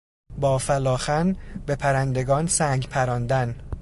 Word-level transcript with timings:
با 0.39 0.57
فلاخن 0.57 1.35
به 1.65 1.75
پرندگان 1.75 2.47
سنگ 2.47 2.87
پراندن 2.87 3.55